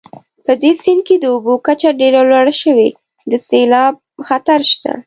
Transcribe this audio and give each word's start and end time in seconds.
په 0.45 0.53
دې 0.61 0.71
سیند 0.81 1.01
کې 1.07 1.15
د 1.19 1.25
اوبو 1.33 1.53
کچه 1.67 1.89
ډېره 2.01 2.21
لوړه 2.29 2.53
شوې 2.61 2.89
د 3.31 3.33
سیلاب 3.47 3.93
خطر 4.27 4.59
شته 4.71 4.91